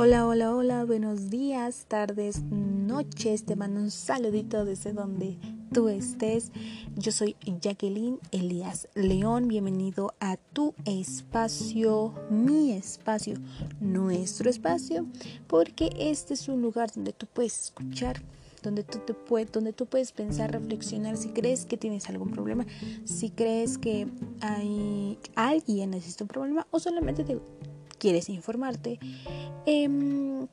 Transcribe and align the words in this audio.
Hola, 0.00 0.28
hola, 0.28 0.54
hola, 0.54 0.84
buenos 0.84 1.28
días, 1.28 1.86
tardes, 1.88 2.40
noches. 2.52 3.44
Te 3.44 3.56
mando 3.56 3.80
un 3.80 3.90
saludito 3.90 4.64
desde 4.64 4.92
donde 4.92 5.36
tú 5.72 5.88
estés. 5.88 6.52
Yo 6.94 7.10
soy 7.10 7.34
Jacqueline 7.60 8.20
Elías 8.30 8.86
León. 8.94 9.48
Bienvenido 9.48 10.14
a 10.20 10.36
tu 10.36 10.72
espacio, 10.84 12.14
mi 12.30 12.74
espacio, 12.74 13.38
nuestro 13.80 14.48
espacio, 14.48 15.04
porque 15.48 15.90
este 15.98 16.34
es 16.34 16.46
un 16.46 16.62
lugar 16.62 16.92
donde 16.94 17.12
tú 17.12 17.26
puedes 17.26 17.64
escuchar 17.64 18.22
donde 18.62 18.82
tú, 18.82 18.98
te 18.98 19.14
puedes, 19.14 19.50
donde 19.52 19.72
tú 19.72 19.86
puedes 19.86 20.12
pensar, 20.12 20.52
reflexionar 20.52 21.16
si 21.16 21.28
crees 21.28 21.64
que 21.64 21.76
tienes 21.76 22.08
algún 22.08 22.30
problema, 22.30 22.66
si 23.04 23.30
crees 23.30 23.78
que 23.78 24.08
hay 24.40 25.18
alguien 25.34 25.90
necesita 25.90 26.24
un 26.24 26.28
problema 26.28 26.66
o 26.70 26.80
solamente 26.80 27.24
te 27.24 27.38
quieres 27.98 28.28
informarte, 28.28 28.98
em, 29.66 30.46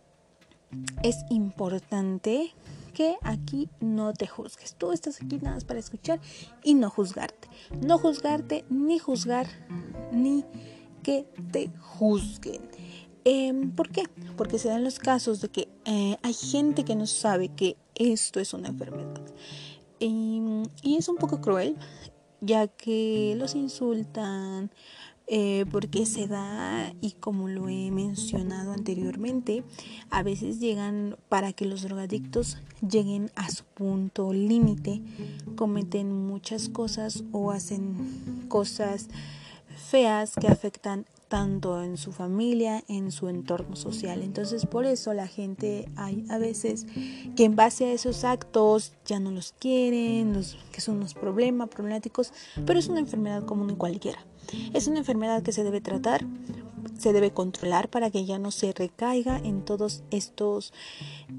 es 1.03 1.17
importante 1.29 2.53
que 2.93 3.17
aquí 3.21 3.69
no 3.79 4.13
te 4.13 4.25
juzgues. 4.25 4.75
Tú 4.75 4.91
estás 4.91 5.21
aquí 5.21 5.37
nada 5.37 5.55
más 5.55 5.65
para 5.65 5.79
escuchar 5.79 6.19
y 6.63 6.73
no 6.73 6.89
juzgarte. 6.89 7.49
No 7.85 7.97
juzgarte 7.97 8.65
ni 8.69 8.99
juzgar 8.99 9.47
ni 10.11 10.45
que 11.03 11.27
te 11.51 11.69
juzguen. 11.79 12.61
Em, 13.25 13.71
¿Por 13.71 13.89
qué? 13.89 14.03
Porque 14.37 14.57
se 14.59 14.69
dan 14.69 14.83
los 14.83 14.99
casos 14.99 15.41
de 15.41 15.49
que 15.49 15.67
eh, 15.85 16.17
hay 16.21 16.33
gente 16.33 16.85
que 16.85 16.95
no 16.95 17.05
sabe 17.05 17.49
que 17.49 17.75
esto 17.95 18.39
es 18.39 18.53
una 18.53 18.69
enfermedad. 18.69 19.21
y 19.99 20.97
es 20.97 21.07
un 21.07 21.15
poco 21.15 21.41
cruel, 21.41 21.77
ya 22.41 22.67
que 22.67 23.33
los 23.37 23.55
insultan, 23.55 24.69
eh, 25.27 25.65
porque 25.71 26.05
se 26.05 26.27
da 26.27 26.93
y 27.01 27.13
como 27.13 27.47
lo 27.47 27.67
he 27.67 27.89
mencionado 27.91 28.73
anteriormente, 28.73 29.63
a 30.11 30.21
veces 30.21 30.59
llegan 30.59 31.17
para 31.29 31.51
que 31.53 31.65
los 31.65 31.81
drogadictos 31.81 32.57
lleguen 32.87 33.31
a 33.35 33.49
su 33.49 33.63
punto 33.63 34.33
límite, 34.33 35.01
cometen 35.55 36.27
muchas 36.27 36.69
cosas 36.69 37.23
o 37.31 37.51
hacen 37.51 38.45
cosas 38.49 39.07
feas 39.75 40.33
que 40.39 40.47
afectan 40.47 41.05
tanto 41.27 41.83
en 41.83 41.97
su 41.97 42.11
familia, 42.11 42.83
en 42.87 43.11
su 43.11 43.27
entorno 43.27 43.75
social. 43.75 44.21
Entonces 44.21 44.65
por 44.65 44.85
eso 44.85 45.13
la 45.13 45.27
gente 45.27 45.89
hay 45.95 46.23
a 46.29 46.37
veces 46.37 46.85
que 47.35 47.45
en 47.45 47.55
base 47.55 47.85
a 47.85 47.91
esos 47.91 48.23
actos 48.23 48.93
ya 49.05 49.19
no 49.19 49.31
los 49.31 49.53
quieren, 49.53 50.33
los, 50.33 50.57
que 50.71 50.81
son 50.81 50.97
unos 50.97 51.13
problemas, 51.13 51.69
problemáticos, 51.69 52.31
pero 52.65 52.79
es 52.79 52.87
una 52.87 52.99
enfermedad 52.99 53.43
común 53.43 53.71
en 53.71 53.75
cualquiera. 53.75 54.19
Es 54.73 54.87
una 54.87 54.99
enfermedad 54.99 55.43
que 55.43 55.51
se 55.51 55.63
debe 55.63 55.81
tratar, 55.81 56.25
se 56.97 57.13
debe 57.13 57.31
controlar 57.31 57.89
para 57.89 58.09
que 58.09 58.25
ya 58.25 58.39
no 58.39 58.51
se 58.51 58.73
recaiga 58.73 59.37
en 59.37 59.63
todos 59.63 60.03
estos, 60.11 60.73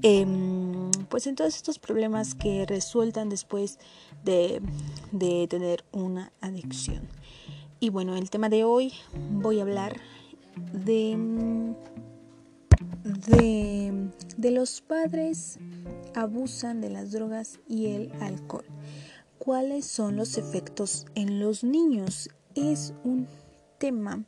em, 0.01 0.91
pues 1.09 1.27
en 1.27 1.35
todos 1.35 1.55
estos 1.55 1.79
problemas 1.79 2.35
que 2.35 2.65
resultan 2.65 3.29
después 3.29 3.79
de, 4.23 4.61
de 5.11 5.47
tener 5.47 5.83
una 5.91 6.31
adicción. 6.41 7.07
Y 7.79 7.89
bueno, 7.89 8.15
el 8.15 8.29
tema 8.29 8.49
de 8.49 8.63
hoy 8.63 8.93
voy 9.31 9.59
a 9.59 9.63
hablar 9.63 9.99
de, 10.73 11.17
de, 13.03 14.09
de 14.37 14.51
los 14.51 14.81
padres 14.81 15.59
abusan 16.15 16.81
de 16.81 16.89
las 16.89 17.11
drogas 17.11 17.59
y 17.67 17.87
el 17.87 18.11
alcohol. 18.21 18.65
¿Cuáles 19.37 19.85
son 19.85 20.17
los 20.17 20.37
efectos 20.37 21.05
en 21.15 21.39
los 21.39 21.63
niños? 21.63 22.29
Es 22.57 22.93
un 23.03 23.27
tema 23.77 24.23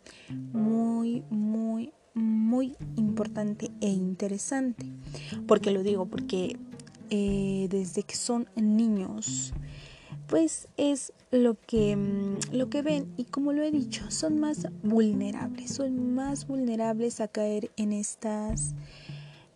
muy, 0.53 1.23
muy, 1.29 1.91
muy 2.13 2.75
importante 2.95 3.71
e 3.81 3.89
interesante. 3.89 4.85
¿Por 5.47 5.61
qué 5.61 5.71
lo 5.71 5.83
digo? 5.83 6.05
Porque 6.05 6.57
eh, 7.09 7.67
desde 7.69 8.03
que 8.03 8.15
son 8.15 8.47
niños, 8.55 9.53
pues 10.27 10.67
es 10.77 11.11
lo 11.31 11.55
que, 11.59 11.95
mm, 11.95 12.53
lo 12.53 12.69
que 12.69 12.81
ven 12.81 13.11
y 13.17 13.25
como 13.25 13.51
lo 13.53 13.63
he 13.63 13.71
dicho, 13.71 14.09
son 14.11 14.39
más 14.39 14.67
vulnerables, 14.83 15.71
son 15.73 16.13
más 16.13 16.47
vulnerables 16.47 17.19
a 17.19 17.27
caer 17.27 17.71
en 17.77 17.93
estas 17.93 18.75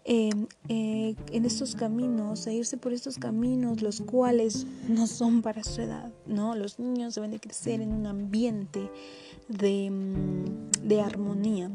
Em, 0.06 0.48
eh, 0.68 1.16
en 1.32 1.46
estos 1.46 1.76
caminos, 1.76 2.46
a 2.48 2.52
irse 2.52 2.76
por 2.76 2.92
estos 2.92 3.18
caminos, 3.18 3.82
los 3.82 4.02
cuales 4.02 4.68
no 4.90 5.08
son 5.08 5.42
para 5.42 5.64
su 5.64 5.82
edad, 5.82 6.12
¿no? 6.26 6.56
Los 6.56 6.78
niños 6.78 7.16
deben 7.16 7.32
de 7.32 7.40
crecer 7.40 7.80
en 7.80 7.94
un 7.94 8.06
ambiente 8.06 8.92
de, 9.48 9.90
mm, 9.90 10.88
de 10.88 11.02
armonía. 11.02 11.72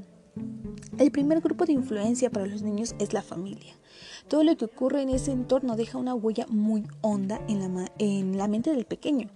El 0.98 1.10
primer 1.10 1.40
grupo 1.40 1.64
de 1.64 1.72
influencia 1.72 2.28
para 2.28 2.46
los 2.46 2.62
niños 2.62 2.94
es 2.98 3.14
la 3.14 3.22
familia. 3.22 3.74
Todo 4.28 4.44
lo 4.44 4.54
que 4.58 4.66
ocurre 4.66 5.00
en 5.00 5.08
ese 5.08 5.32
entorno 5.32 5.74
deja 5.74 5.96
una 5.96 6.14
huella 6.14 6.46
muy 6.50 6.84
honda 7.00 7.40
en 7.48 7.60
la, 7.60 7.90
en 7.98 8.36
la 8.36 8.46
mente 8.46 8.74
del 8.74 8.84
pequeño. 8.84 9.30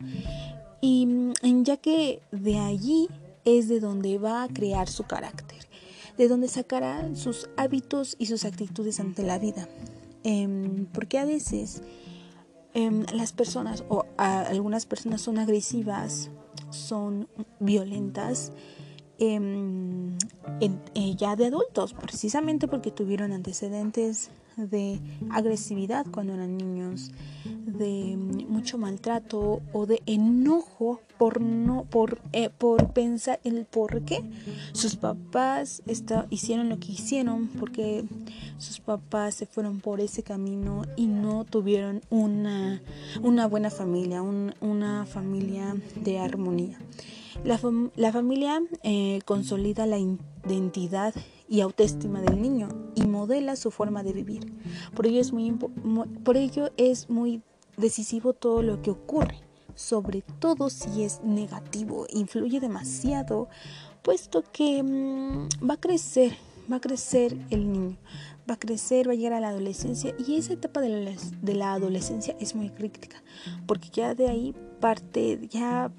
Y 0.82 1.06
mm, 1.06 1.62
ya 1.62 1.78
que 1.78 2.20
de 2.30 2.58
allí 2.58 3.08
es 3.46 3.68
de 3.68 3.80
donde 3.80 4.18
va 4.18 4.42
a 4.42 4.48
crear 4.48 4.90
su 4.90 5.04
carácter 5.04 5.71
de 6.16 6.28
donde 6.28 6.48
sacará 6.48 7.14
sus 7.14 7.48
hábitos 7.56 8.16
y 8.18 8.26
sus 8.26 8.44
actitudes 8.44 9.00
ante 9.00 9.22
la 9.22 9.38
vida. 9.38 9.68
Em, 10.24 10.86
porque 10.86 11.18
a 11.18 11.24
veces 11.24 11.82
em, 12.74 13.04
las 13.12 13.32
personas 13.32 13.84
o 13.88 14.04
algunas 14.16 14.86
personas 14.86 15.20
son 15.20 15.38
agresivas, 15.38 16.30
son 16.70 17.28
violentas 17.60 18.52
em, 19.18 20.16
eh, 20.60 21.14
ya 21.16 21.36
de 21.36 21.46
adultos, 21.46 21.92
precisamente 21.94 22.68
porque 22.68 22.90
tuvieron 22.90 23.32
antecedentes 23.32 24.30
de 24.56 25.00
agresividad 25.30 26.06
cuando 26.10 26.34
eran 26.34 26.56
niños, 26.56 27.10
de 27.44 28.16
mucho 28.16 28.78
maltrato 28.78 29.62
o 29.72 29.86
de 29.86 30.02
enojo 30.06 31.00
por 31.18 31.40
no 31.40 31.84
por 31.84 32.20
eh, 32.32 32.50
por 32.50 32.92
pensar 32.92 33.40
el 33.44 33.64
por 33.64 34.02
qué 34.02 34.22
sus 34.72 34.96
papás 34.96 35.82
hicieron 36.30 36.68
lo 36.68 36.78
que 36.78 36.92
hicieron 36.92 37.48
porque 37.58 38.04
sus 38.58 38.80
papás 38.80 39.34
se 39.34 39.46
fueron 39.46 39.80
por 39.80 40.00
ese 40.00 40.22
camino 40.22 40.82
y 40.96 41.06
no 41.06 41.44
tuvieron 41.44 42.02
una 42.10 42.82
una 43.22 43.46
buena 43.46 43.70
familia 43.70 44.22
una 44.22 45.06
familia 45.06 45.76
de 45.96 46.18
armonía. 46.18 46.78
La, 47.44 47.58
la 47.96 48.12
familia 48.12 48.62
eh, 48.82 49.20
consolida 49.24 49.86
la 49.86 49.98
identidad 50.46 51.14
y 51.48 51.60
autoestima 51.60 52.20
del 52.20 52.40
niño 52.40 52.68
y 52.94 53.02
modela 53.06 53.56
su 53.56 53.70
forma 53.70 54.02
de 54.02 54.12
vivir. 54.12 54.52
Por 54.94 55.06
ello 55.06 55.20
es 55.20 55.32
muy, 55.32 55.52
por 55.52 56.36
ello 56.36 56.70
es 56.76 57.10
muy 57.10 57.42
decisivo 57.76 58.32
todo 58.32 58.62
lo 58.62 58.82
que 58.82 58.90
ocurre, 58.90 59.40
sobre 59.74 60.22
todo 60.38 60.70
si 60.70 61.02
es 61.02 61.20
negativo, 61.22 62.06
influye 62.10 62.60
demasiado, 62.60 63.48
puesto 64.02 64.42
que 64.52 64.82
mm, 64.82 65.48
va 65.68 65.74
a 65.74 65.80
crecer, 65.80 66.36
va 66.70 66.76
a 66.76 66.80
crecer 66.80 67.36
el 67.50 67.72
niño, 67.72 67.96
va 68.48 68.54
a 68.54 68.58
crecer, 68.58 69.08
va 69.08 69.12
a 69.12 69.16
llegar 69.16 69.34
a 69.34 69.40
la 69.40 69.48
adolescencia 69.48 70.14
y 70.18 70.36
esa 70.36 70.52
etapa 70.52 70.80
de 70.80 70.88
la, 70.88 71.12
de 71.40 71.54
la 71.54 71.74
adolescencia 71.74 72.36
es 72.40 72.54
muy 72.54 72.70
crítica, 72.70 73.22
porque 73.66 73.88
ya 73.90 74.14
de 74.14 74.28
ahí 74.28 74.54
parte, 74.80 75.46
ya 75.48 75.92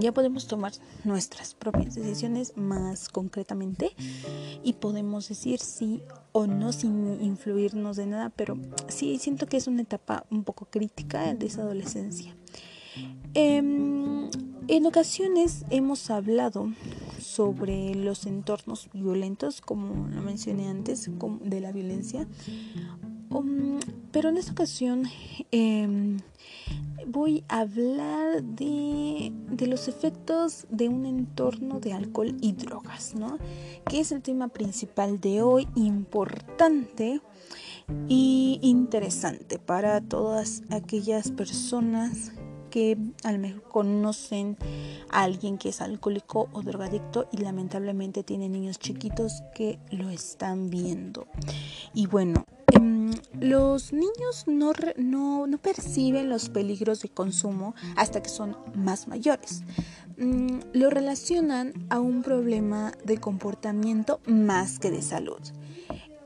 ya 0.00 0.12
podemos 0.12 0.46
tomar 0.46 0.72
nuestras 1.04 1.54
propias 1.54 1.94
decisiones 1.94 2.56
más 2.56 3.08
concretamente 3.08 3.92
y 4.62 4.74
podemos 4.74 5.28
decir 5.28 5.60
sí 5.60 6.02
o 6.32 6.46
no 6.46 6.72
sin 6.72 7.22
influirnos 7.22 7.96
de 7.96 8.06
nada, 8.06 8.30
pero 8.30 8.58
sí 8.88 9.18
siento 9.18 9.46
que 9.46 9.56
es 9.56 9.66
una 9.66 9.82
etapa 9.82 10.24
un 10.30 10.44
poco 10.44 10.66
crítica 10.66 11.34
de 11.34 11.46
esa 11.46 11.62
adolescencia. 11.62 12.36
Em, 13.34 14.30
en 14.68 14.86
ocasiones 14.86 15.64
hemos 15.70 16.10
hablado 16.10 16.72
sobre 17.20 17.94
los 17.94 18.26
entornos 18.26 18.88
violentos, 18.92 19.60
como 19.60 20.08
lo 20.08 20.22
mencioné 20.22 20.68
antes, 20.68 21.10
de 21.42 21.60
la 21.60 21.72
violencia, 21.72 22.26
um, 23.30 23.78
pero 24.12 24.30
en 24.30 24.38
esta 24.38 24.52
ocasión 24.52 25.04
em, 25.50 26.18
voy 27.06 27.44
a 27.48 27.60
hablar 27.60 28.42
de, 28.42 29.32
los 29.66 29.88
efectos 29.88 30.66
de 30.70 30.88
un 30.88 31.06
entorno 31.06 31.80
de 31.80 31.92
alcohol 31.92 32.36
y 32.40 32.52
drogas, 32.52 33.14
¿no? 33.14 33.38
Que 33.88 34.00
es 34.00 34.12
el 34.12 34.22
tema 34.22 34.48
principal 34.48 35.20
de 35.20 35.42
hoy, 35.42 35.68
importante 35.76 37.20
y 38.08 38.58
interesante 38.62 39.58
para 39.58 40.00
todas 40.00 40.62
aquellas 40.70 41.30
personas 41.30 42.32
que 42.70 42.98
a 43.22 43.32
lo 43.32 43.38
mejor 43.38 43.62
conocen 43.62 44.56
a 45.08 45.22
alguien 45.22 45.56
que 45.56 45.68
es 45.68 45.80
alcohólico 45.80 46.48
o 46.52 46.62
drogadicto 46.62 47.28
y 47.32 47.38
lamentablemente 47.38 48.24
tienen 48.24 48.52
niños 48.52 48.78
chiquitos 48.78 49.42
que 49.54 49.78
lo 49.90 50.10
están 50.10 50.68
viendo. 50.68 51.26
Y 51.94 52.06
bueno, 52.08 52.44
em, 52.72 52.95
los 53.40 53.92
niños 53.92 54.44
no, 54.46 54.72
no, 54.96 55.46
no, 55.46 55.58
perciben 55.58 56.28
los 56.28 56.48
peligros 56.48 57.02
de 57.02 57.08
consumo 57.08 57.74
hasta 57.96 58.22
que 58.22 58.28
son 58.28 58.56
más 58.74 59.08
mayores. 59.08 59.62
Mm, 60.18 60.60
lo 60.72 60.90
relacionan 60.90 61.72
a 61.90 62.00
un 62.00 62.22
problema 62.22 62.92
de 63.04 63.18
comportamiento 63.18 64.20
más 64.26 64.78
que 64.78 64.90
de 64.90 65.02
salud. 65.02 65.40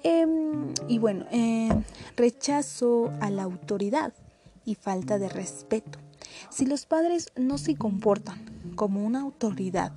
Em, 0.02 0.72
y 0.88 0.98
bueno, 0.98 1.26
em, 1.30 1.82
rechazo 2.16 3.10
a 3.20 3.30
la 3.30 3.42
autoridad 3.42 4.12
y 4.64 4.74
falta 4.74 5.18
de 5.18 5.28
respeto. 5.28 5.98
Si 6.50 6.66
los 6.66 6.86
padres 6.86 7.32
no 7.36 7.58
se 7.58 7.76
comportan 7.76 8.38
como 8.76 9.04
una 9.04 9.20
autoridad 9.20 9.92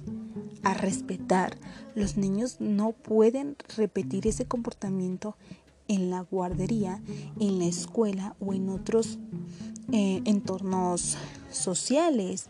a 0.63 0.73
respetar, 0.73 1.57
los 1.95 2.17
niños 2.17 2.57
no 2.59 2.91
pueden 2.91 3.55
repetir 3.77 4.27
ese 4.27 4.45
comportamiento 4.45 5.35
en 5.87 6.09
la 6.09 6.21
guardería, 6.21 7.01
en 7.39 7.59
la 7.59 7.65
escuela 7.65 8.35
o 8.39 8.53
en 8.53 8.69
otros 8.69 9.19
eh, 9.91 10.21
entornos 10.25 11.17
sociales 11.51 12.47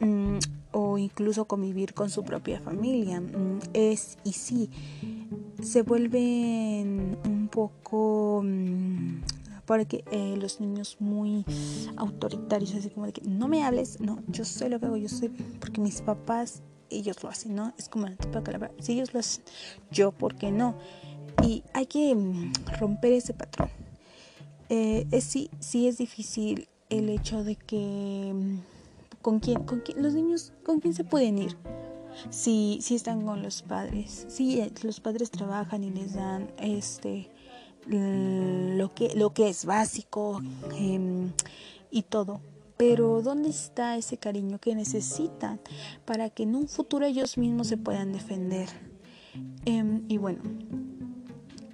mm, 0.00 0.38
o 0.72 0.98
incluso 0.98 1.46
convivir 1.46 1.94
con 1.94 2.10
su 2.10 2.24
propia 2.24 2.60
familia. 2.60 3.20
Mm, 3.20 3.60
es 3.72 4.18
y 4.24 4.32
sí, 4.32 4.70
se 5.62 5.82
vuelven 5.82 7.16
un 7.24 7.48
poco 7.48 8.42
mm, 8.44 9.22
porque 9.66 10.04
eh, 10.10 10.36
los 10.38 10.60
niños 10.60 10.96
muy 11.00 11.44
autoritarios, 11.96 12.74
así 12.74 12.90
como 12.90 13.06
de 13.06 13.12
que 13.12 13.22
no 13.22 13.48
me 13.48 13.64
hables, 13.64 14.00
no, 14.00 14.22
yo 14.28 14.44
sé 14.44 14.68
lo 14.68 14.78
que 14.78 14.86
hago, 14.86 14.96
yo 14.96 15.08
sé, 15.08 15.30
porque 15.60 15.80
mis 15.80 16.02
papás, 16.02 16.62
ellos 16.90 17.22
lo 17.22 17.28
hacen, 17.30 17.54
¿no? 17.54 17.72
Es 17.78 17.88
como 17.88 18.06
la 18.06 18.14
típica 18.16 18.42
palabra, 18.42 18.70
si 18.78 18.92
ellos 18.92 19.14
lo 19.14 19.20
hacen, 19.20 19.44
yo, 19.90 20.12
¿por 20.12 20.36
qué 20.36 20.52
no? 20.52 20.76
Y 21.42 21.62
hay 21.72 21.86
que 21.86 22.14
mm, 22.14 22.52
romper 22.78 23.12
ese 23.12 23.34
patrón. 23.34 23.70
Eh, 24.68 25.06
es, 25.10 25.24
sí, 25.24 25.50
sí 25.60 25.88
es 25.88 25.98
difícil 25.98 26.68
el 26.88 27.08
hecho 27.08 27.44
de 27.44 27.56
que 27.56 28.32
mm, 28.34 28.58
con 29.22 29.40
quién, 29.40 29.64
con 29.64 29.80
quién, 29.80 30.02
los 30.02 30.14
niños, 30.14 30.52
con 30.64 30.80
quién 30.80 30.94
se 30.94 31.04
pueden 31.04 31.38
ir. 31.38 31.56
Si, 32.30 32.78
si 32.80 32.94
están 32.94 33.22
con 33.22 33.42
los 33.42 33.62
padres, 33.62 34.26
si 34.28 34.60
eh, 34.60 34.70
los 34.82 35.00
padres 35.00 35.30
trabajan 35.30 35.82
y 35.82 35.90
les 35.90 36.14
dan 36.14 36.48
este 36.58 37.28
lo 37.86 38.94
que, 38.94 39.14
lo 39.14 39.34
que 39.34 39.48
es 39.48 39.64
básico 39.64 40.40
em, 40.76 41.32
y 41.90 42.02
todo. 42.02 42.40
Pero 42.76 43.22
¿dónde 43.22 43.50
está 43.50 43.96
ese 43.96 44.16
cariño 44.16 44.58
que 44.58 44.74
necesitan 44.74 45.60
para 46.04 46.30
que 46.30 46.42
en 46.42 46.56
un 46.56 46.68
futuro 46.68 47.06
ellos 47.06 47.38
mismos 47.38 47.68
se 47.68 47.76
puedan 47.76 48.12
defender? 48.12 48.68
Em, 49.64 50.04
y 50.08 50.18
bueno, 50.18 50.40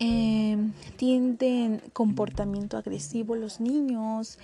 eh, 0.02 0.56
tienden 0.96 1.82
comportamiento 1.92 2.78
agresivo 2.78 3.36
los 3.36 3.60
niños, 3.60 4.38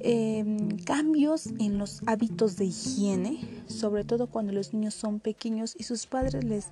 em, 0.00 0.78
cambios 0.78 1.46
en 1.60 1.78
los 1.78 2.02
hábitos 2.06 2.56
de 2.56 2.64
higiene, 2.64 3.38
sobre 3.66 4.02
todo 4.02 4.26
cuando 4.26 4.52
los 4.52 4.74
niños 4.74 4.94
son 4.94 5.20
pequeños 5.20 5.76
y 5.78 5.84
sus 5.84 6.06
padres 6.06 6.42
les 6.42 6.70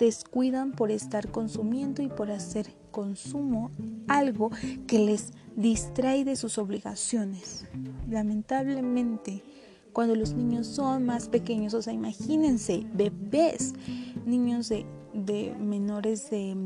descuidan 0.00 0.72
por 0.72 0.90
estar 0.90 1.30
consumiendo 1.30 2.02
y 2.02 2.08
por 2.08 2.32
hacer 2.32 2.74
consumo 2.90 3.70
algo 4.08 4.50
que 4.88 4.98
les 4.98 5.32
distrae 5.54 6.24
de 6.24 6.34
sus 6.34 6.58
obligaciones. 6.58 7.66
Lamentablemente, 8.08 9.44
cuando 9.92 10.16
los 10.16 10.34
niños 10.34 10.66
son 10.66 11.06
más 11.06 11.28
pequeños, 11.28 11.74
o 11.74 11.82
sea, 11.82 11.92
imagínense, 11.92 12.84
bebés, 12.94 13.74
niños 14.26 14.68
de, 14.68 14.86
de 15.14 15.54
menores 15.60 16.30
de 16.30 16.56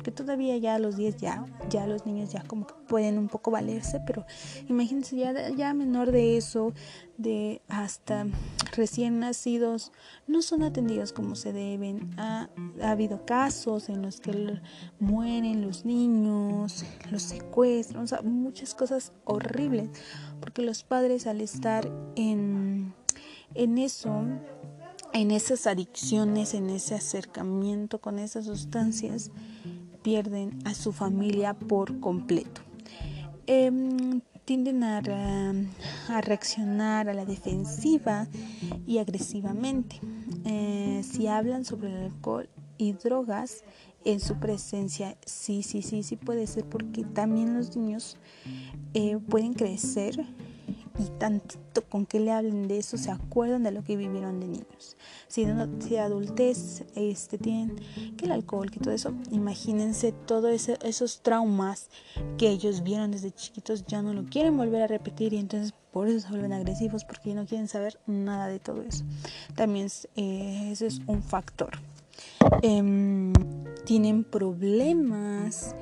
porque 0.00 0.12
todavía 0.12 0.56
ya 0.56 0.76
a 0.76 0.78
los 0.78 0.96
10 0.96 1.18
ya, 1.18 1.44
ya 1.68 1.86
los 1.86 2.06
niños 2.06 2.32
ya 2.32 2.42
como 2.44 2.66
que 2.66 2.72
pueden 2.88 3.18
un 3.18 3.28
poco 3.28 3.50
valerse, 3.50 4.00
pero 4.06 4.24
imagínense 4.66 5.14
ya, 5.14 5.50
ya 5.50 5.74
menor 5.74 6.10
de 6.10 6.38
eso, 6.38 6.72
de 7.18 7.60
hasta 7.68 8.26
recién 8.74 9.20
nacidos, 9.20 9.92
no 10.26 10.40
son 10.40 10.62
atendidos 10.62 11.12
como 11.12 11.34
se 11.34 11.52
deben. 11.52 12.14
Ha, 12.16 12.48
ha 12.82 12.90
habido 12.92 13.26
casos 13.26 13.90
en 13.90 14.00
los 14.00 14.22
que 14.22 14.58
mueren 15.00 15.60
los 15.60 15.84
niños, 15.84 16.82
los 17.10 17.22
secuestran, 17.22 18.04
o 18.04 18.06
sea, 18.06 18.22
muchas 18.22 18.74
cosas 18.74 19.12
horribles, 19.26 19.90
porque 20.40 20.62
los 20.62 20.82
padres 20.82 21.26
al 21.26 21.42
estar 21.42 21.86
en, 22.16 22.94
en 23.52 23.76
eso, 23.76 24.24
en 25.12 25.30
esas 25.30 25.66
adicciones, 25.66 26.54
en 26.54 26.70
ese 26.70 26.94
acercamiento 26.94 28.00
con 28.00 28.18
esas 28.18 28.46
sustancias, 28.46 29.30
pierden 30.02 30.58
a 30.64 30.74
su 30.74 30.92
familia 30.92 31.54
por 31.54 32.00
completo. 32.00 32.60
Em, 33.46 34.20
tienden 34.44 34.82
a, 34.82 34.98
a, 36.08 36.20
reaccionar 36.20 37.08
a 37.08 37.14
la 37.14 37.24
defensiva 37.24 38.26
y 38.86 38.98
agresivamente. 38.98 40.00
Eh, 40.44 41.02
si 41.04 41.26
hablan 41.26 41.64
sobre 41.64 41.90
el 41.90 42.12
alcohol 42.12 42.48
y 42.78 42.92
drogas 42.92 43.62
en 44.04 44.20
su 44.20 44.36
presencia, 44.36 45.16
sí, 45.24 45.62
sí, 45.62 45.82
sí, 45.82 46.02
sí 46.02 46.16
puede 46.16 46.46
ser 46.46 46.64
porque 46.64 47.04
también 47.04 47.54
los 47.54 47.76
niños 47.76 48.16
eh, 48.94 49.18
pueden 49.28 49.52
crecer 49.52 50.24
y 51.00 51.08
tantito 51.18 51.82
con 51.88 52.06
que 52.06 52.20
le 52.20 52.30
hablen 52.30 52.68
de 52.68 52.78
eso 52.78 52.96
se 52.96 53.10
acuerdan 53.10 53.62
de 53.62 53.70
lo 53.70 53.82
que 53.82 53.96
vivieron 53.96 54.40
de 54.40 54.48
niños. 54.48 54.96
Si, 55.28 55.44
no, 55.44 55.68
si 55.80 55.96
adultez 55.96 56.84
este, 56.94 57.38
tienen 57.38 57.76
que 58.16 58.26
el 58.26 58.32
alcohol, 58.32 58.70
que 58.70 58.80
todo 58.80 58.92
eso, 58.92 59.14
imagínense 59.30 60.12
todos 60.12 60.68
esos 60.68 61.22
traumas 61.22 61.88
que 62.36 62.50
ellos 62.50 62.82
vieron 62.82 63.10
desde 63.10 63.32
chiquitos, 63.32 63.86
ya 63.86 64.02
no 64.02 64.12
lo 64.12 64.24
quieren 64.24 64.56
volver 64.56 64.82
a 64.82 64.86
repetir 64.86 65.32
y 65.32 65.38
entonces 65.38 65.72
por 65.92 66.08
eso 66.08 66.20
se 66.20 66.28
vuelven 66.28 66.52
agresivos 66.52 67.04
porque 67.04 67.34
no 67.34 67.46
quieren 67.46 67.68
saber 67.68 67.98
nada 68.06 68.48
de 68.48 68.58
todo 68.58 68.82
eso. 68.82 69.04
También 69.54 69.88
eh, 70.16 70.70
ese 70.72 70.86
es 70.86 71.00
un 71.06 71.22
factor. 71.22 71.70
Em, 72.62 73.32
tienen 73.84 74.24
problemas 74.24 75.74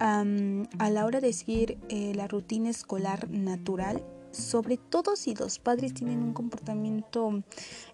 a 0.00 0.90
la 0.90 1.06
hora 1.06 1.20
de 1.20 1.32
seguir 1.32 1.78
eh, 1.88 2.12
la 2.14 2.28
rutina 2.28 2.70
escolar 2.70 3.28
natural 3.30 4.02
sobre 4.30 4.76
todo 4.76 5.16
si 5.16 5.34
los 5.34 5.58
padres 5.58 5.94
tienen 5.94 6.22
un 6.22 6.32
comportamiento 6.32 7.42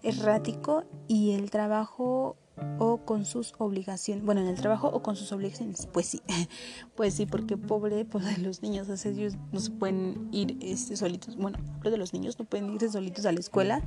errático 0.02 0.84
y 1.08 1.32
el 1.32 1.50
trabajo 1.50 2.36
o 2.78 2.98
con 2.98 3.24
sus 3.24 3.54
obligaciones, 3.58 4.24
bueno, 4.24 4.40
en 4.40 4.46
el 4.46 4.56
trabajo 4.56 4.88
o 4.88 5.02
con 5.02 5.16
sus 5.16 5.32
obligaciones, 5.32 5.88
pues 5.92 6.06
sí, 6.06 6.22
pues 6.94 7.14
sí, 7.14 7.26
porque 7.26 7.56
pobre, 7.56 8.04
pues 8.04 8.38
los 8.38 8.62
niños, 8.62 8.88
o 8.88 9.08
ellos 9.08 9.34
no 9.52 9.60
se 9.60 9.70
pueden 9.70 10.28
ir 10.32 10.56
este, 10.60 10.96
solitos, 10.96 11.36
bueno, 11.36 11.58
hablo 11.76 11.90
de 11.90 11.96
los 11.96 12.12
niños, 12.12 12.38
no 12.38 12.44
pueden 12.44 12.72
irse 12.72 12.90
solitos 12.90 13.26
a 13.26 13.32
la 13.32 13.40
escuela, 13.40 13.82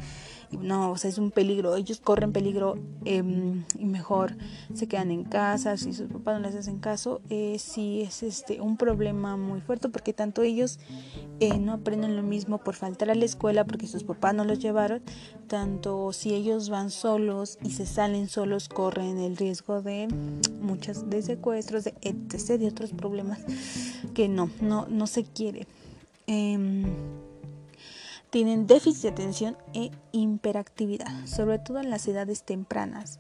y 0.51 0.57
no, 0.57 0.91
o 0.91 0.97
sea, 0.97 1.09
es 1.09 1.17
un 1.17 1.31
peligro, 1.31 1.75
ellos 1.75 2.01
corren 2.01 2.33
peligro 2.33 2.75
em, 3.05 3.63
y 3.77 3.85
mejor 3.85 4.37
se 4.73 4.87
quedan 4.87 5.11
en 5.11 5.23
casa, 5.23 5.77
si 5.77 5.93
sus 5.93 6.09
papás 6.09 6.39
no 6.39 6.47
les 6.47 6.55
hacen 6.55 6.79
caso, 6.79 7.21
eh, 7.29 7.57
sí 7.59 8.01
es 8.01 8.23
este 8.23 8.61
un 8.61 8.77
problema 8.77 9.37
muy 9.37 9.61
fuerte, 9.61 9.89
porque 9.89 10.13
tanto 10.13 10.41
ellos 10.41 10.79
eh, 11.39 11.57
no 11.59 11.73
aprenden 11.73 12.15
lo 12.15 12.23
mismo 12.23 12.57
por 12.57 12.75
faltar 12.75 13.09
a 13.11 13.15
la 13.15 13.25
escuela, 13.25 13.65
porque 13.65 13.87
sus 13.87 14.03
papás 14.03 14.33
no 14.33 14.43
los 14.43 14.59
llevaron, 14.59 15.01
tanto 15.47 16.11
si 16.11 16.33
ellos 16.33 16.69
van 16.69 16.89
solos 16.89 17.59
y 17.63 17.71
se 17.71 17.85
salen 17.85 18.27
solos, 18.27 18.56
corren 18.67 19.17
el 19.19 19.37
riesgo 19.37 19.81
de 19.81 20.07
muchas 20.61 21.09
de 21.09 21.21
secuestros, 21.21 21.83
de 21.83 21.93
etc., 22.01 22.59
de 22.59 22.67
otros 22.67 22.91
problemas 22.91 23.39
que 24.13 24.27
no, 24.27 24.49
no, 24.61 24.87
no 24.87 25.07
se 25.07 25.23
quiere. 25.23 25.67
Em, 26.25 26.83
tienen 28.29 28.67
déficit 28.67 29.03
de 29.03 29.09
atención 29.09 29.57
e 29.73 29.91
hiperactividad, 30.11 31.25
sobre 31.25 31.59
todo 31.59 31.79
en 31.79 31.89
las 31.89 32.07
edades 32.07 32.43
tempranas. 32.43 33.19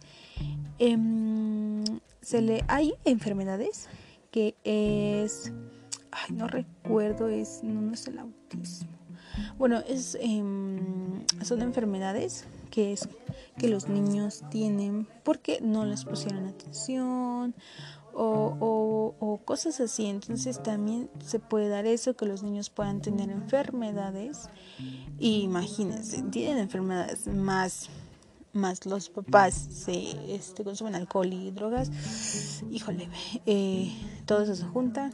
Em, 0.79 1.83
se 2.21 2.41
le, 2.41 2.63
hay 2.67 2.93
enfermedades 3.05 3.87
que 4.31 4.55
es, 4.63 5.53
ay, 6.11 6.35
no 6.35 6.47
recuerdo, 6.47 7.29
es, 7.29 7.63
no, 7.63 7.93
es 7.93 8.07
el 8.07 8.19
autismo. 8.19 8.89
Bueno, 9.57 9.79
es, 9.87 10.17
em, 10.19 11.23
son 11.43 11.61
enfermedades 11.61 12.45
que 12.69 12.93
es 12.93 13.07
que 13.57 13.67
los 13.67 13.87
niños 13.87 14.43
tienen 14.49 15.07
porque 15.23 15.59
no 15.61 15.85
les 15.85 16.05
pusieron 16.05 16.45
atención 16.45 17.55
o, 18.13 19.39
cosas 19.45 19.79
así. 19.79 20.05
Entonces 20.07 20.61
también 20.61 21.09
se 21.23 21.39
puede 21.39 21.69
dar 21.69 21.85
eso, 21.85 22.15
que 22.15 22.25
los 22.25 22.43
niños 22.43 22.69
puedan 22.69 23.01
tener 23.01 23.29
enfermedades. 23.29 24.49
Y 25.19 25.41
imagínense, 25.41 26.21
tienen 26.23 26.57
enfermedades 26.57 27.27
más 27.27 27.89
más 28.53 28.87
los 28.87 29.09
papás 29.09 29.53
se 29.53 30.33
este, 30.33 30.63
consumen 30.63 30.95
alcohol 30.95 31.31
y 31.31 31.51
drogas, 31.51 31.91
híjole, 32.71 33.07
eh, 33.45 33.93
todo 34.25 34.41
eso 34.41 34.55
se 34.55 34.63
junta, 34.63 35.11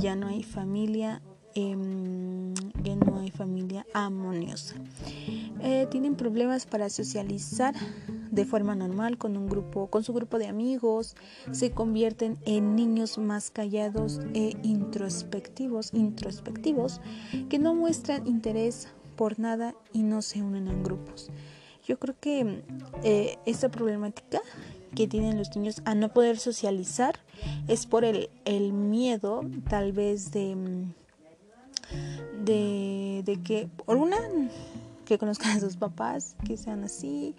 ya 0.00 0.16
no 0.16 0.26
hay 0.26 0.42
familia, 0.42 1.22
eh, 1.54 1.76
ya 2.82 2.96
no 2.96 3.20
hay 3.20 3.30
familia 3.30 3.86
armoniosa. 3.94 4.74
Eh, 5.60 5.86
tienen 5.90 6.16
problemas 6.16 6.66
para 6.66 6.90
socializar 6.90 7.74
de 8.30 8.44
forma 8.44 8.74
normal 8.74 9.18
con 9.18 9.36
un 9.36 9.46
grupo, 9.46 9.88
con 9.88 10.02
su 10.04 10.12
grupo 10.12 10.38
de 10.38 10.48
amigos, 10.48 11.14
se 11.50 11.70
convierten 11.70 12.38
en 12.46 12.74
niños 12.74 13.18
más 13.18 13.50
callados 13.50 14.20
e 14.34 14.56
introspectivos, 14.62 15.92
introspectivos, 15.92 17.00
que 17.48 17.58
no 17.58 17.74
muestran 17.74 18.26
interés 18.26 18.88
por 19.16 19.38
nada 19.38 19.74
y 19.92 20.02
no 20.02 20.22
se 20.22 20.42
unen 20.42 20.68
en 20.68 20.82
grupos. 20.82 21.30
Yo 21.86 21.98
creo 21.98 22.14
que 22.18 22.62
eh, 23.02 23.38
esta 23.44 23.70
problemática 23.70 24.40
que 24.94 25.06
tienen 25.06 25.38
los 25.38 25.54
niños 25.56 25.82
a 25.84 25.94
no 25.94 26.12
poder 26.12 26.38
socializar 26.38 27.18
es 27.68 27.86
por 27.86 28.04
el, 28.04 28.30
el 28.44 28.72
miedo 28.72 29.42
tal 29.68 29.92
vez 29.92 30.32
de, 30.32 30.56
de, 32.44 33.22
de 33.24 33.42
que 33.42 33.68
alguna 33.86 34.18
que 35.04 35.18
conozcan 35.18 35.56
a 35.56 35.60
sus 35.60 35.76
papás, 35.76 36.36
que 36.44 36.56
sean 36.56 36.84
así, 36.84 37.34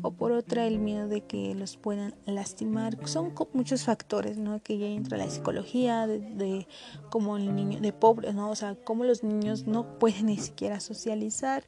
o 0.00 0.10
por 0.10 0.32
otra 0.32 0.66
el 0.66 0.78
miedo 0.78 1.08
de 1.08 1.20
que 1.20 1.54
los 1.54 1.76
puedan 1.76 2.14
lastimar. 2.26 2.96
Son 3.06 3.32
muchos 3.52 3.84
factores, 3.84 4.38
¿no? 4.38 4.62
Que 4.62 4.78
ya 4.78 4.86
entra 4.86 5.18
la 5.18 5.28
psicología 5.28 6.06
de, 6.06 6.18
de 6.18 6.66
como 7.10 7.36
el 7.36 7.54
niño, 7.54 7.80
de 7.80 7.92
pobres, 7.92 8.34
¿no? 8.34 8.50
O 8.50 8.56
sea, 8.56 8.74
como 8.74 9.04
los 9.04 9.22
niños 9.22 9.66
no 9.66 9.98
pueden 9.98 10.26
ni 10.26 10.38
siquiera 10.38 10.80
socializar 10.80 11.64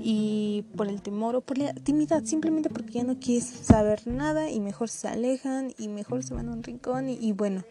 y 0.00 0.64
por 0.76 0.88
el 0.88 1.02
temor 1.02 1.36
o 1.36 1.40
por 1.40 1.58
la 1.58 1.74
timidez, 1.74 2.28
simplemente 2.28 2.70
porque 2.70 2.92
ya 2.92 3.04
no 3.04 3.18
quieren 3.18 3.46
saber 3.46 4.06
nada 4.06 4.50
y 4.50 4.60
mejor 4.60 4.88
se 4.88 5.08
alejan 5.08 5.74
y 5.78 5.88
mejor 5.88 6.22
se 6.22 6.34
van 6.34 6.48
a 6.48 6.52
un 6.52 6.62
rincón 6.62 7.08
y 7.08 7.32
bueno. 7.32 7.64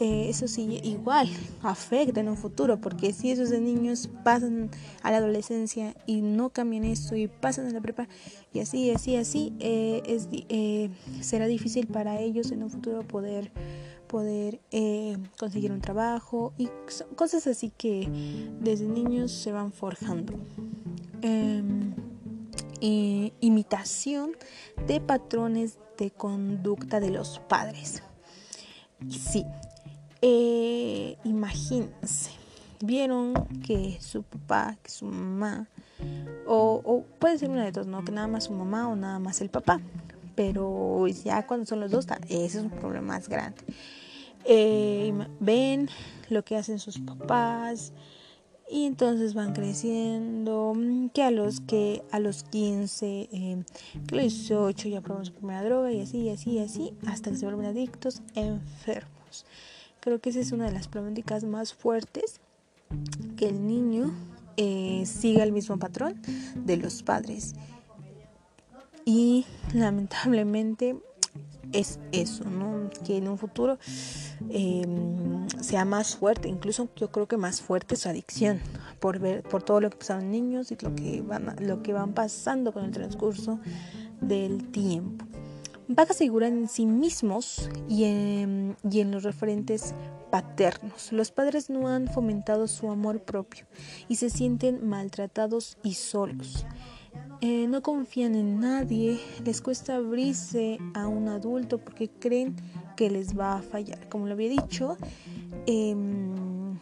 Eh, 0.00 0.30
eso 0.30 0.48
sí 0.48 0.80
igual 0.82 1.28
afecta 1.62 2.20
en 2.20 2.30
un 2.30 2.36
futuro, 2.38 2.80
porque 2.80 3.12
si 3.12 3.30
esos 3.30 3.50
niños 3.50 4.08
pasan 4.24 4.70
a 5.02 5.10
la 5.10 5.18
adolescencia 5.18 5.94
y 6.06 6.22
no 6.22 6.48
cambian 6.48 6.84
eso 6.84 7.16
y 7.16 7.28
pasan 7.28 7.66
a 7.66 7.70
la 7.70 7.82
prepa 7.82 8.08
y 8.54 8.60
así, 8.60 8.90
así, 8.92 9.16
así, 9.16 9.52
eh, 9.60 10.02
eh, 10.48 10.88
será 11.20 11.46
difícil 11.46 11.86
para 11.86 12.18
ellos 12.18 12.50
en 12.50 12.62
un 12.62 12.70
futuro 12.70 13.02
poder 13.02 13.52
poder 14.06 14.60
conseguir 15.38 15.70
un 15.70 15.80
trabajo 15.80 16.52
y 16.58 16.68
cosas 17.14 17.46
así 17.46 17.70
que 17.76 18.08
desde 18.60 18.86
niños 18.86 19.30
se 19.30 19.52
van 19.52 19.70
forjando. 19.70 20.32
Em, 21.22 21.94
imitación 23.40 24.32
de 24.86 25.00
patrones 25.00 25.78
de 25.96 26.10
conducta 26.10 26.98
de 26.98 27.10
los 27.10 27.38
padres. 27.40 28.02
Sí, 29.08 29.44
eh, 30.22 31.16
imagínense, 31.24 32.30
vieron 32.82 33.34
que 33.66 33.98
su 34.00 34.22
papá, 34.22 34.76
que 34.82 34.90
su 34.90 35.06
mamá, 35.06 35.68
o, 36.46 37.04
puede 37.18 37.38
ser 37.38 37.50
una 37.50 37.64
de 37.64 37.72
dos, 37.72 37.86
¿no? 37.86 38.04
Que 38.04 38.12
nada 38.12 38.26
más 38.26 38.44
su 38.44 38.52
mamá 38.52 38.88
o 38.88 38.96
nada 38.96 39.18
más 39.18 39.40
el 39.40 39.50
papá. 39.50 39.80
Pero 40.34 41.06
ya 41.08 41.46
cuando 41.46 41.66
son 41.66 41.80
los 41.80 41.90
dos, 41.90 42.06
ese 42.28 42.58
es 42.58 42.64
un 42.64 42.70
problema 42.70 43.14
más 43.14 43.28
grande. 43.28 43.62
Eh, 44.44 45.12
ven 45.38 45.88
lo 46.30 46.42
que 46.44 46.56
hacen 46.56 46.78
sus 46.78 46.98
papás 46.98 47.92
y 48.70 48.86
entonces 48.86 49.34
van 49.34 49.52
creciendo 49.52 50.74
que 51.12 51.22
a 51.22 51.30
los 51.30 51.60
que 51.60 52.02
a 52.10 52.20
los 52.20 52.44
15 52.44 53.28
eh, 53.32 53.64
que 54.06 54.14
a 54.14 54.22
los 54.22 54.48
18 54.48 54.88
ya 54.88 55.00
probaron 55.00 55.26
su 55.26 55.34
primera 55.34 55.62
droga 55.62 55.92
y 55.92 56.00
así 56.00 56.18
y 56.18 56.30
así 56.30 56.52
y 56.52 56.58
así 56.60 56.94
hasta 57.06 57.30
que 57.30 57.36
se 57.36 57.44
vuelven 57.44 57.66
adictos 57.66 58.22
enfermos 58.34 59.44
Creo 60.00 60.18
que 60.18 60.30
esa 60.30 60.40
es 60.40 60.52
una 60.52 60.66
de 60.66 60.72
las 60.72 60.88
problemáticas 60.88 61.44
más 61.44 61.74
fuertes, 61.74 62.40
que 63.36 63.48
el 63.48 63.66
niño 63.66 64.12
eh, 64.56 65.04
siga 65.06 65.42
el 65.44 65.52
mismo 65.52 65.78
patrón 65.78 66.20
de 66.54 66.76
los 66.78 67.02
padres. 67.02 67.54
Y 69.04 69.44
lamentablemente 69.74 70.96
es 71.72 71.98
eso, 72.12 72.44
¿no? 72.44 72.90
Que 73.04 73.18
en 73.18 73.28
un 73.28 73.38
futuro 73.38 73.78
em, 74.48 75.48
sea 75.60 75.84
más 75.84 76.16
fuerte, 76.16 76.48
incluso 76.48 76.88
yo 76.96 77.10
creo 77.12 77.28
que 77.28 77.36
más 77.36 77.60
fuerte 77.60 77.96
su 77.96 78.08
adicción, 78.08 78.60
por 78.98 79.18
ver, 79.18 79.42
por 79.42 79.62
todo 79.62 79.80
lo 79.80 79.90
que 79.90 79.98
pasaron 79.98 80.30
niños 80.30 80.72
y 80.72 80.76
lo 80.80 80.94
que 80.94 81.22
van, 81.22 81.54
lo 81.60 81.82
que 81.82 81.92
van 81.92 82.12
pasando 82.14 82.72
con 82.72 82.84
el 82.84 82.90
transcurso 82.90 83.60
del 84.20 84.70
tiempo 84.70 85.29
a 85.96 86.02
aseguran 86.02 86.58
en 86.58 86.68
sí 86.68 86.86
mismos 86.86 87.68
y 87.88 88.04
en, 88.04 88.76
y 88.88 89.00
en 89.00 89.10
los 89.10 89.22
referentes 89.22 89.94
paternos. 90.30 91.12
Los 91.12 91.30
padres 91.30 91.70
no 91.70 91.88
han 91.88 92.08
fomentado 92.08 92.68
su 92.68 92.90
amor 92.90 93.22
propio 93.22 93.66
y 94.08 94.16
se 94.16 94.30
sienten 94.30 94.86
maltratados 94.88 95.76
y 95.82 95.94
solos. 95.94 96.64
Eh, 97.40 97.66
no 97.68 97.82
confían 97.82 98.34
en 98.34 98.60
nadie, 98.60 99.18
les 99.44 99.62
cuesta 99.62 99.96
abrirse 99.96 100.78
a 100.94 101.08
un 101.08 101.28
adulto 101.28 101.78
porque 101.78 102.08
creen 102.08 102.54
que 102.96 103.10
les 103.10 103.38
va 103.38 103.56
a 103.56 103.62
fallar. 103.62 104.08
Como 104.08 104.26
lo 104.26 104.34
había 104.34 104.50
dicho, 104.50 104.96
em, 105.66 106.78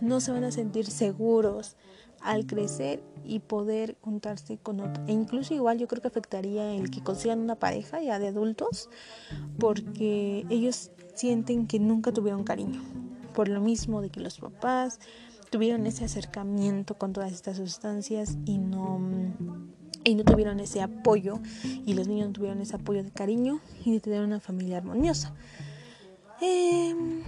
no 0.00 0.20
se 0.20 0.32
van 0.32 0.44
a 0.44 0.52
sentir 0.52 0.86
seguros 0.86 1.76
al 2.26 2.46
crecer 2.46 3.02
y 3.24 3.40
poder 3.40 3.96
juntarse 4.00 4.58
con 4.58 4.80
otro. 4.80 5.02
E 5.06 5.12
incluso 5.12 5.54
igual 5.54 5.78
yo 5.78 5.88
creo 5.88 6.02
que 6.02 6.08
afectaría 6.08 6.74
el 6.74 6.90
que 6.90 7.02
consigan 7.02 7.40
una 7.40 7.56
pareja 7.56 8.00
ya 8.02 8.18
de 8.18 8.28
adultos 8.28 8.90
porque 9.58 10.44
ellos 10.50 10.90
sienten 11.14 11.66
que 11.66 11.78
nunca 11.78 12.12
tuvieron 12.12 12.44
cariño. 12.44 12.82
Por 13.34 13.48
lo 13.48 13.60
mismo 13.60 14.02
de 14.02 14.10
que 14.10 14.20
los 14.20 14.38
papás 14.38 15.00
tuvieron 15.50 15.86
ese 15.86 16.04
acercamiento 16.04 16.94
con 16.94 17.12
todas 17.12 17.32
estas 17.32 17.56
sustancias 17.56 18.36
y 18.44 18.58
no 18.58 19.00
y 20.04 20.14
no 20.14 20.22
tuvieron 20.22 20.60
ese 20.60 20.82
apoyo 20.82 21.40
y 21.64 21.94
los 21.94 22.06
niños 22.06 22.28
no 22.28 22.32
tuvieron 22.32 22.60
ese 22.60 22.76
apoyo 22.76 23.02
de 23.02 23.10
cariño 23.10 23.60
y 23.84 23.92
de 23.92 24.00
tener 24.00 24.22
una 24.22 24.38
familia 24.38 24.78
armoniosa. 24.78 25.34
Em, 26.40 27.22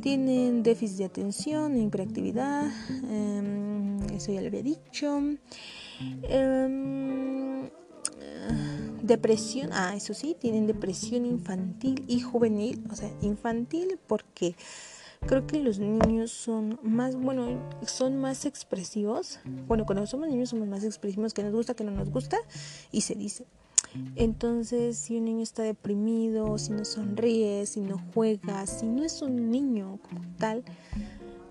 tienen 0.00 0.62
déficit 0.62 0.98
de 0.98 1.04
atención, 1.04 1.76
hiperactividad, 1.76 2.70
em, 3.10 3.73
eso 4.14 4.32
ya 4.32 4.40
lo 4.40 4.48
había 4.48 4.62
dicho. 4.62 5.20
Em, 6.22 7.68
depresión, 9.02 9.70
ah, 9.72 9.94
eso 9.94 10.14
sí, 10.14 10.36
tienen 10.38 10.66
depresión 10.66 11.26
infantil 11.26 12.04
y 12.08 12.20
juvenil, 12.20 12.84
o 12.90 12.96
sea, 12.96 13.10
infantil 13.20 13.98
porque 14.06 14.56
creo 15.26 15.46
que 15.46 15.58
los 15.60 15.78
niños 15.78 16.30
son 16.30 16.78
más, 16.82 17.16
bueno, 17.16 17.60
son 17.86 18.16
más 18.16 18.46
expresivos. 18.46 19.40
Bueno, 19.66 19.86
cuando 19.86 20.06
somos 20.06 20.28
niños 20.28 20.50
somos 20.50 20.68
más 20.68 20.84
expresivos, 20.84 21.34
que 21.34 21.42
nos 21.42 21.52
gusta, 21.52 21.74
que 21.74 21.84
no 21.84 21.90
nos 21.90 22.10
gusta, 22.10 22.38
y 22.92 23.02
se 23.02 23.14
dice. 23.14 23.46
Entonces, 24.16 24.98
si 24.98 25.18
un 25.18 25.24
niño 25.24 25.42
está 25.42 25.62
deprimido, 25.62 26.58
si 26.58 26.72
no 26.72 26.84
sonríe, 26.84 27.64
si 27.66 27.80
no 27.80 28.02
juega, 28.12 28.66
si 28.66 28.86
no 28.86 29.04
es 29.04 29.22
un 29.22 29.50
niño 29.50 30.00
como 30.02 30.20
tal, 30.36 30.64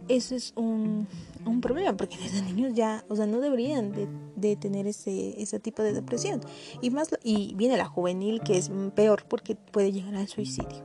eso 0.08 0.36
es 0.36 0.54
un, 0.56 1.08
un 1.46 1.62
problema, 1.62 1.96
porque 1.96 2.18
desde 2.18 2.42
niños 2.42 2.74
ya, 2.74 3.04
o 3.10 3.16
sea, 3.16 3.26
no 3.26 3.40
deberían 3.40 3.92
de, 3.92 4.08
de, 4.36 4.56
tener 4.56 4.88
ese, 4.88 5.42
ese 5.42 5.60
tipo 5.60 5.84
de 5.84 5.94
depresión. 5.94 6.42
Y 6.82 6.90
más 6.90 7.10
y 7.24 7.54
viene 7.56 7.78
la 7.78 7.86
juvenil, 7.86 8.42
que 8.42 8.58
es 8.58 8.72
peor 8.96 9.26
porque 9.28 9.56
puede 9.56 9.92
llegar 9.92 10.16
al 10.16 10.28
suicidio. 10.28 10.84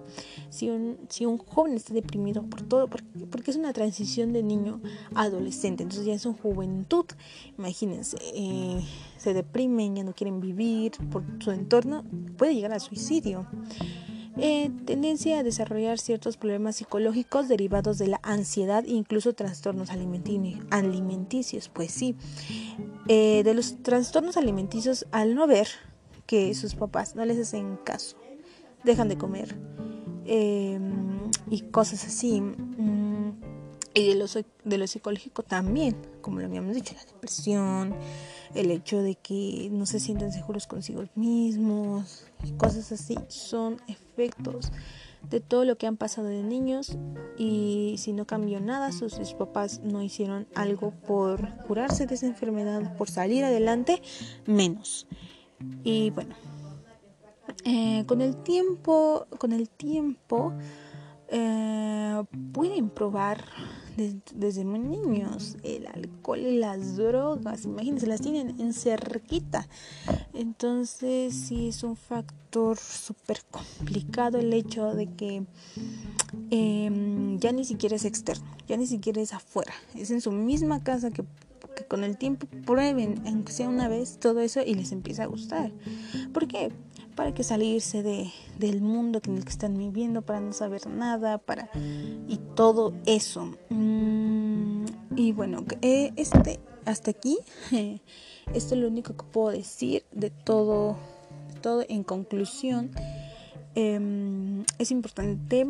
Si 0.51 0.71
un, 0.71 0.99
si 1.09 1.27
un 1.27 1.39
joven 1.39 1.75
está 1.75 1.95
deprimido 1.95 2.43
por 2.45 2.63
todo, 2.63 2.89
porque, 2.89 3.27
porque 3.31 3.51
es 3.51 3.57
una 3.57 3.73
transición 3.73 4.33
de 4.33 4.43
niño 4.43 4.81
a 5.15 5.23
adolescente, 5.23 5.83
entonces 5.83 6.07
ya 6.07 6.15
es 6.15 6.27
una 6.27 6.39
juventud, 6.39 7.07
imagínense, 7.59 8.17
eh, 8.35 8.81
se 9.17 9.35
deprimen, 9.35 9.97
ya 9.97 10.05
no 10.05 10.15
quieren 10.15 10.41
vivir 10.41 10.93
por 11.11 11.25
su 11.41 11.51
entorno, 11.51 12.05
puede 12.37 12.55
llegar 12.55 12.73
al 12.73 12.81
suicidio. 12.81 13.47
Eh, 14.41 14.71
tendencia 14.85 15.41
a 15.41 15.43
desarrollar 15.43 15.99
ciertos 15.99 16.37
problemas 16.37 16.77
psicológicos 16.77 17.49
derivados 17.49 17.99
de 17.99 18.07
la 18.07 18.21
ansiedad 18.23 18.85
e 18.85 18.93
incluso 18.93 19.33
trastornos 19.33 19.91
alimenticios. 19.91 21.69
Pues 21.69 21.91
sí, 21.91 22.15
eh, 23.09 23.43
de 23.43 23.55
los 23.55 23.83
trastornos 23.83 24.37
alimenticios 24.37 25.07
al 25.11 25.35
no 25.35 25.49
ver 25.49 25.69
que 26.27 26.55
sus 26.55 26.77
papás 26.77 27.17
no 27.17 27.25
les 27.25 27.39
hacen 27.39 27.79
caso, 27.83 28.17
dejan 28.85 29.09
de 29.09 29.19
comer 29.19 29.57
em, 30.27 31.31
y 31.51 31.63
cosas 31.63 32.05
así. 32.05 32.41
Mm, 32.41 33.33
y 33.95 34.09
de 34.09 34.15
lo, 34.15 34.27
de 34.65 34.79
lo 34.79 34.87
psicológico 34.87 35.43
también, 35.43 35.97
como 36.21 36.39
lo 36.39 36.47
habíamos 36.47 36.77
dicho, 36.77 36.95
la 36.95 37.05
depresión, 37.05 37.95
el 38.55 38.71
hecho 38.71 39.03
de 39.03 39.17
que 39.17 39.69
no 39.73 39.87
se 39.87 39.99
sienten 39.99 40.31
seguros 40.31 40.69
consigo 40.69 41.05
mismos, 41.17 42.27
cosas 42.57 42.93
así, 42.93 43.17
son 43.27 43.81
efectos 43.89 44.08
de 45.31 45.41
todo 45.41 45.65
lo 45.65 45.77
que 45.79 45.87
han 45.87 45.97
pasado 45.97 46.29
de 46.29 46.43
niños 46.43 46.97
y 47.37 47.97
si 47.99 48.13
no 48.13 48.27
cambió 48.27 48.61
nada, 48.61 48.93
sus, 48.93 49.15
papás 49.35 49.81
no 49.85 50.03
hicieron 50.03 50.47
algo 50.55 50.91
por 50.91 51.57
curarse 51.67 52.07
de 52.07 52.15
esa 52.15 52.27
enfermedad, 52.27 52.97
por 52.97 53.11
salir 53.11 53.45
adelante, 53.45 54.03
menos. 54.47 55.07
Y 55.85 56.11
bueno, 56.11 56.35
eh, 57.65 58.05
con 58.07 58.21
el 58.21 58.37
tiempo, 58.37 59.27
con 59.39 59.53
el 59.53 59.69
tiempo, 59.69 60.53
eh, 61.29 62.23
pueden 62.53 62.89
probar 62.91 63.45
desde, 63.97 64.65
muy 64.65 64.79
niños 64.79 65.57
el 65.65 65.87
alcohol 65.89 66.39
y 66.39 66.59
las 66.59 66.97
drogas, 66.97 67.65
imagínense, 67.65 68.07
las 68.07 68.21
tienen 68.21 68.61
en 68.61 68.73
cerquita. 68.73 69.69
Entonces 70.33 71.35
sí 71.35 71.69
es 71.69 71.83
un 71.83 71.97
factor 71.97 72.38
súper 72.77 73.41
complicado 73.51 74.39
el 74.39 74.53
hecho 74.53 74.95
de 74.95 75.07
que 75.07 75.45
em, 76.51 77.39
ya 77.39 77.53
ni 77.53 77.65
siquiera 77.65 77.97
es 77.97 78.05
externo, 78.05 78.47
ya 78.67 78.77
ni 78.77 78.87
siquiera 78.87 79.21
es 79.21 79.33
afuera, 79.33 79.73
es 79.95 80.11
en 80.11 80.21
su 80.21 80.33
misma 80.33 80.83
casa 80.83 81.11
que, 81.11 81.25
con 81.89 82.05
el 82.05 82.17
tiempo 82.17 82.47
prueben, 82.67 83.23
aunque 83.27 83.53
sea 83.53 83.69
una 83.69 83.89
vez, 83.89 84.19
todo 84.19 84.41
eso 84.41 84.61
y 84.61 84.75
les 84.75 84.93
empieza 84.93 85.25
a 85.25 85.27
gustar. 85.27 85.73
¿Por 86.33 86.49
qué? 86.49 86.73
Para 87.15 87.35
que 87.35 87.45
salirse 87.45 88.03
de, 88.03 88.33
del 88.59 88.81
mundo 88.81 89.21
en 89.25 89.37
el 89.37 89.45
que 89.45 89.51
están 89.51 89.77
viviendo, 89.77 90.23
para 90.23 90.41
no 90.41 90.53
saber 90.53 90.87
nada, 90.89 91.39
para 91.39 91.71
y 92.29 92.39
todo 92.55 92.95
eso. 93.07 93.55
Mm, 93.71 94.85
y 95.17 95.33
bueno, 95.33 95.65
eh, 95.83 96.13
este 96.17 96.61
hasta 96.89 97.11
aquí, 97.11 97.39
esto 98.55 98.75
es 98.75 98.81
lo 98.81 98.89
único 98.89 99.15
que 99.15 99.25
puedo 99.25 99.51
decir 99.51 100.05
de 100.11 100.31
todo, 100.31 100.97
todo 101.61 101.85
en 101.89 102.03
conclusión. 102.03 102.91
Em, 103.75 104.65
es 104.79 104.91
importante 104.91 105.67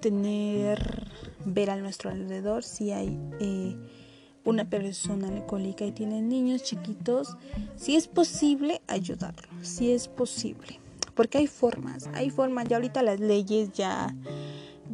tener, 0.00 1.06
ver 1.44 1.70
a 1.70 1.76
nuestro 1.76 2.10
alrededor 2.10 2.64
si 2.64 2.90
hay 2.90 3.18
eh, 3.40 3.76
una 4.44 4.68
persona 4.68 5.28
alcohólica 5.28 5.84
y 5.84 5.92
tiene 5.92 6.20
niños 6.20 6.62
chiquitos, 6.62 7.36
si 7.76 7.96
es 7.96 8.08
posible 8.08 8.82
ayudarlo, 8.86 9.48
si 9.62 9.92
es 9.92 10.08
posible. 10.08 10.80
Porque 11.14 11.38
hay 11.38 11.46
formas, 11.46 12.08
hay 12.12 12.30
formas, 12.30 12.66
ya 12.68 12.76
ahorita 12.76 13.02
las 13.02 13.20
leyes 13.20 13.72
ya, 13.72 14.14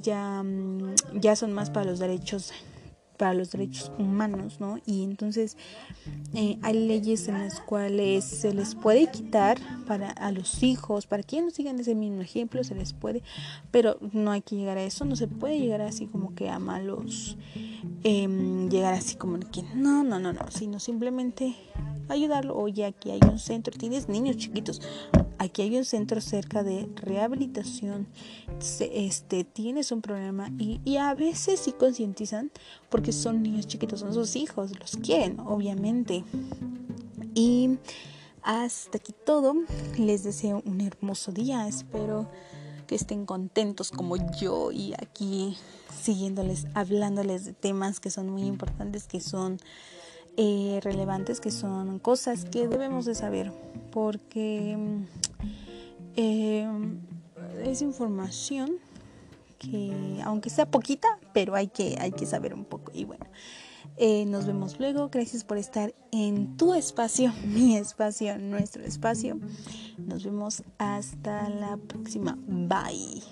ya, 0.01 0.43
mm, 0.43 0.95
ya 1.15 1.35
son 1.35 1.53
más 1.53 1.71
para 1.71 1.87
los 1.87 1.99
derechos 1.99 2.53
para 3.21 3.35
los 3.35 3.51
derechos 3.51 3.93
humanos, 3.99 4.61
¿no? 4.61 4.79
Y 4.87 5.05
entonces 5.05 5.59
eh, 6.33 6.59
hay 6.63 6.87
leyes 6.87 7.29
en 7.29 7.35
las 7.35 7.61
cuales 7.61 8.25
se 8.25 8.55
les 8.55 8.75
puede 8.75 9.11
quitar 9.11 9.59
para 9.87 10.09
a 10.09 10.33
los 10.33 10.63
hijos, 10.63 11.07
para 11.07 11.23
que 11.23 11.43
no 11.43 11.51
sigan 11.51 11.79
ese 11.79 11.95
mismo 11.95 12.23
ejemplo, 12.23 12.65
se 12.65 12.75
les 12.75 12.95
puede, 12.95 13.23
pero 13.71 13.99
no 14.15 14.31
hay 14.31 14.41
que 14.41 14.57
llegar 14.57 14.79
a 14.79 14.85
eso, 14.85 15.05
no 15.05 15.17
se 15.17 15.29
puede 15.29 15.61
llegar 15.61 15.83
así 15.83 16.07
como 16.07 16.35
que 16.35 16.49
a 16.49 16.59
malos, 16.59 17.37
em, 18.05 18.71
llegar 18.71 18.95
así 18.95 19.17
como 19.17 19.39
que 19.39 19.65
no, 19.75 20.03
no, 20.03 20.19
no, 20.19 20.33
no, 20.33 20.51
sino 20.51 20.81
simplemente 20.81 21.55
ayudarlo. 22.13 22.57
Oye, 22.57 22.85
aquí 22.85 23.11
hay 23.11 23.21
un 23.31 23.39
centro, 23.39 23.77
tienes 23.77 24.09
niños 24.09 24.37
chiquitos, 24.37 24.81
aquí 25.39 25.63
hay 25.63 25.77
un 25.77 25.85
centro 25.85 26.21
cerca 26.21 26.63
de 26.63 26.89
rehabilitación, 26.97 28.07
este, 28.81 29.45
tienes 29.45 29.93
un 29.93 30.03
problema 30.03 30.51
y, 30.59 30.81
y 30.85 30.97
a 30.97 31.15
veces 31.15 31.61
sí 31.61 31.73
concientizan 31.73 32.51
porque 32.89 33.13
son 33.13 33.43
niños 33.43 33.67
chiquitos, 33.67 34.01
son 34.01 34.15
sus 34.15 34.37
hijos, 34.37 34.79
los 34.79 34.97
quieren, 34.97 35.41
obviamente. 35.41 36.25
Y 37.35 37.79
hasta 38.43 38.99
aquí 38.99 39.15
todo, 39.25 39.55
les 39.99 40.25
deseo 40.25 40.63
un 40.65 40.81
hermoso 40.81 41.33
día, 41.33 41.69
espero 41.69 42.29
que 42.87 42.97
estén 42.97 43.25
contentos 43.25 43.93
como 43.93 44.17
yo 44.41 44.73
y 44.73 44.95
aquí 44.95 45.57
siguiéndoles, 46.03 46.67
hablándoles 46.75 47.45
de 47.45 47.53
temas 47.53 48.01
que 48.01 48.11
son 48.11 48.29
muy 48.31 48.43
importantes, 48.43 49.07
que 49.07 49.21
son 49.21 49.61
eh, 50.37 50.81
relevantes, 50.83 51.41
que 51.41 51.51
son 51.51 51.99
cosas 51.99 52.45
que 52.45 52.69
debemos 52.69 53.05
de 53.05 53.15
saber, 53.15 53.53
porque 53.91 54.77
eh, 56.17 56.69
es 57.65 57.83
información 57.83 58.73
que, 59.59 60.21
aunque 60.25 60.51
sea 60.51 60.67
poquita, 60.67 61.09
pero 61.33 61.55
hay 61.55 61.69
que, 61.69 61.97
hay 62.01 62.13
que 62.13 62.27
saber 62.27 62.55
un 62.55 62.65
poco. 62.65 62.93
Y 62.95 63.05
bueno, 63.05 63.27
eh, 63.97 64.25
nos 64.27 64.47
vemos 64.47 64.79
luego. 64.81 65.11
Gracias 65.11 65.45
por 65.45 65.59
estar 65.59 65.95
en 66.11 66.57
tu 66.57 66.75
espacio, 66.75 67.33
mi 67.45 67.77
espacio, 67.77 68.39
nuestro 68.39 68.83
espacio. 68.83 69.39
Nos 69.99 70.25
vemos 70.25 70.63
hasta 70.79 71.49
la 71.49 71.77
próxima. 71.77 72.39
Bye. 72.47 73.23